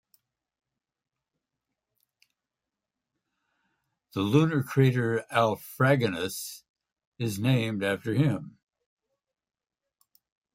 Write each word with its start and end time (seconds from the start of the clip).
The 4.15 4.21
lunar 4.21 4.63
crater 4.63 5.25
"Alfraganus" 5.31 6.63
is 7.19 7.37
named 7.37 7.83
after 7.83 8.15
him. 8.15 8.57